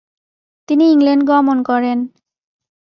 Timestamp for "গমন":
1.29-1.57